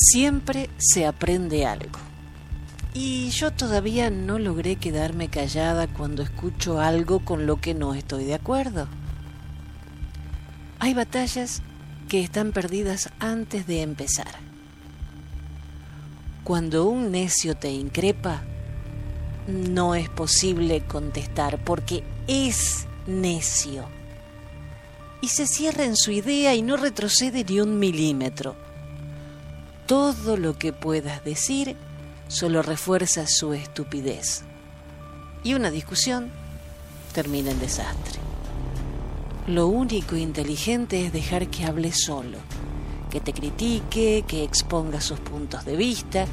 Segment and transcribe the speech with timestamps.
[0.00, 1.98] Siempre se aprende algo.
[2.94, 8.24] Y yo todavía no logré quedarme callada cuando escucho algo con lo que no estoy
[8.24, 8.86] de acuerdo.
[10.78, 11.62] Hay batallas
[12.08, 14.36] que están perdidas antes de empezar.
[16.44, 18.42] Cuando un necio te increpa,
[19.48, 23.88] no es posible contestar porque es necio.
[25.20, 28.67] Y se cierra en su idea y no retrocede ni un milímetro.
[29.88, 31.74] Todo lo que puedas decir
[32.28, 34.42] solo refuerza su estupidez.
[35.42, 36.30] Y una discusión
[37.14, 38.20] termina en desastre.
[39.46, 42.36] Lo único inteligente es dejar que hable solo,
[43.10, 46.26] que te critique, que exponga sus puntos de vista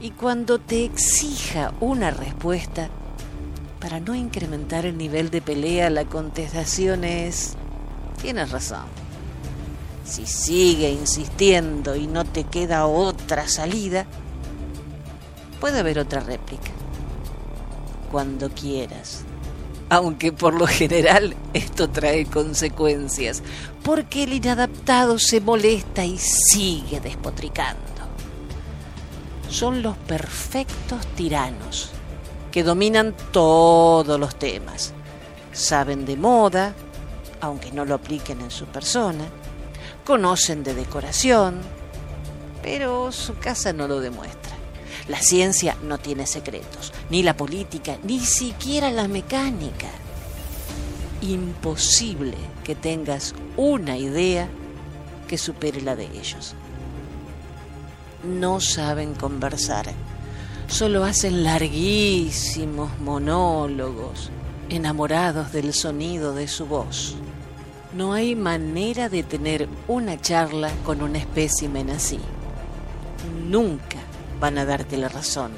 [0.00, 2.90] y cuando te exija una respuesta,
[3.78, 7.54] para no incrementar el nivel de pelea, la contestación es,
[8.20, 9.05] tienes razón.
[10.06, 14.06] Si sigue insistiendo y no te queda otra salida,
[15.60, 16.70] puede haber otra réplica.
[18.12, 19.24] Cuando quieras.
[19.88, 23.42] Aunque por lo general esto trae consecuencias,
[23.82, 27.82] porque el inadaptado se molesta y sigue despotricando.
[29.48, 31.90] Son los perfectos tiranos
[32.52, 34.92] que dominan todos los temas.
[35.52, 36.74] Saben de moda,
[37.40, 39.24] aunque no lo apliquen en su persona.
[40.06, 41.56] Conocen de decoración,
[42.62, 44.54] pero su casa no lo demuestra.
[45.08, 49.88] La ciencia no tiene secretos, ni la política, ni siquiera la mecánica.
[51.22, 54.48] Imposible que tengas una idea
[55.26, 56.54] que supere la de ellos.
[58.22, 59.86] No saben conversar,
[60.68, 64.30] solo hacen larguísimos monólogos,
[64.68, 67.16] enamorados del sonido de su voz.
[67.96, 72.18] No hay manera de tener una charla con un espécimen así.
[73.48, 73.96] Nunca
[74.38, 75.52] van a darte la razón,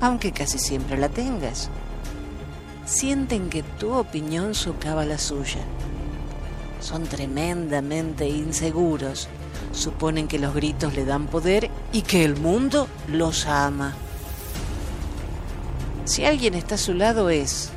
[0.00, 1.70] aunque casi siempre la tengas.
[2.84, 5.58] Sienten que tu opinión socava la suya.
[6.78, 9.26] Son tremendamente inseguros.
[9.72, 13.96] Suponen que los gritos le dan poder y que el mundo los ama.
[16.04, 17.70] Si alguien está a su lado es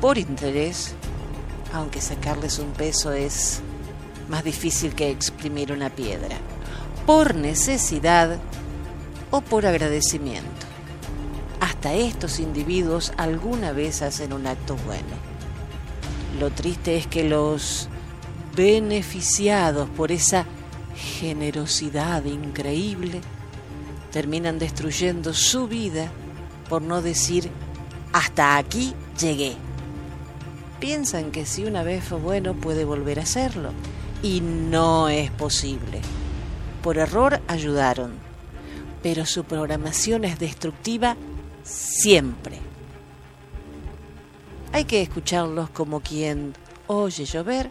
[0.00, 0.96] por interés,
[1.72, 3.60] aunque sacarles un peso es
[4.28, 6.36] más difícil que exprimir una piedra.
[7.06, 8.38] Por necesidad,
[9.30, 10.66] o por agradecimiento.
[11.60, 15.30] Hasta estos individuos alguna vez hacen un acto bueno.
[16.38, 17.88] Lo triste es que los
[18.56, 20.46] beneficiados por esa
[20.96, 23.20] generosidad increíble
[24.10, 26.10] terminan destruyendo su vida
[26.68, 27.50] por no decir
[28.12, 29.56] hasta aquí llegué.
[30.80, 33.72] Piensan que si una vez fue bueno puede volver a hacerlo
[34.22, 36.00] y no es posible.
[36.82, 38.12] Por error ayudaron,
[39.02, 41.16] pero su programación es destructiva
[41.62, 42.58] siempre.
[44.72, 46.54] Hay que escucharlos como quien
[46.86, 47.70] oye llover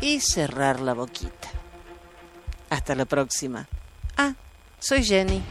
[0.00, 1.50] y cerrar la boquita.
[2.70, 3.68] Hasta la próxima.
[4.16, 4.34] Ah,
[4.78, 5.42] soy Jenny.